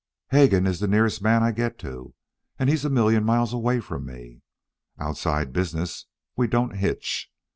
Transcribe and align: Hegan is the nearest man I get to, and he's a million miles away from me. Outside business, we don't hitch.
Hegan 0.31 0.65
is 0.65 0.79
the 0.79 0.87
nearest 0.87 1.21
man 1.21 1.43
I 1.43 1.51
get 1.51 1.77
to, 1.77 2.15
and 2.57 2.71
he's 2.71 2.83
a 2.83 2.89
million 2.89 3.23
miles 3.23 3.53
away 3.53 3.79
from 3.79 4.03
me. 4.07 4.41
Outside 4.97 5.53
business, 5.53 6.07
we 6.35 6.47
don't 6.47 6.75
hitch. 6.75 7.29